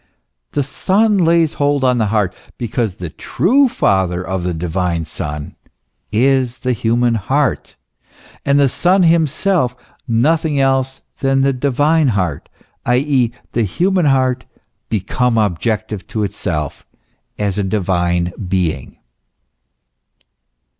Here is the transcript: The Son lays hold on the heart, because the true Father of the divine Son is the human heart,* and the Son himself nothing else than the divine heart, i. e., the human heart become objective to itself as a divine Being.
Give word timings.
The 0.53 0.63
Son 0.63 1.19
lays 1.19 1.53
hold 1.61 1.83
on 1.83 1.99
the 1.99 2.07
heart, 2.07 2.33
because 2.57 2.95
the 2.95 3.11
true 3.11 3.67
Father 3.67 4.25
of 4.27 4.41
the 4.43 4.51
divine 4.51 5.05
Son 5.05 5.55
is 6.11 6.57
the 6.65 6.73
human 6.73 7.13
heart,* 7.13 7.75
and 8.43 8.59
the 8.59 8.67
Son 8.67 9.03
himself 9.03 9.75
nothing 10.07 10.59
else 10.59 11.01
than 11.19 11.41
the 11.41 11.53
divine 11.53 12.07
heart, 12.17 12.49
i. 12.83 12.97
e., 12.97 13.31
the 13.51 13.61
human 13.61 14.05
heart 14.07 14.43
become 14.89 15.37
objective 15.37 16.07
to 16.07 16.23
itself 16.23 16.83
as 17.37 17.59
a 17.59 17.63
divine 17.63 18.33
Being. 18.47 18.97